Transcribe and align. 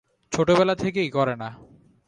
ছোটবেলা 0.31 0.75
থেকেই 0.75 1.09
করে 1.09 1.35
না। 1.35 1.49